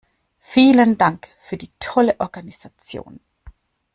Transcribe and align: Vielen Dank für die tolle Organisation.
Vielen 0.39 0.97
Dank 0.97 1.27
für 1.43 1.57
die 1.57 1.69
tolle 1.77 2.19
Organisation. 2.19 3.19